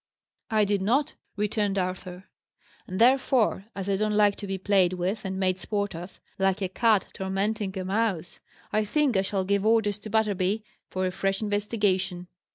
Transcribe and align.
"I 0.49 0.65
did 0.65 0.81
not," 0.81 1.13
returned 1.37 1.77
Arthur. 1.77 2.23
"And 2.87 2.99
therefore 2.99 3.65
as 3.75 3.87
I 3.87 3.97
don't 3.97 4.15
like 4.17 4.35
to 4.37 4.47
be 4.47 4.57
played 4.57 4.93
with 4.93 5.23
and 5.23 5.39
made 5.39 5.59
sport 5.59 5.93
of, 5.95 6.19
like 6.39 6.59
a 6.63 6.69
cat 6.69 7.09
tormenting 7.13 7.77
a 7.77 7.85
mouse 7.85 8.39
I 8.73 8.83
think 8.83 9.15
I 9.15 9.21
shall 9.21 9.43
give 9.43 9.63
orders 9.63 9.99
to 9.99 10.09
Butterby 10.09 10.63
for 10.89 11.05
a 11.05 11.11
fresh 11.11 11.43
investigation." 11.43 12.29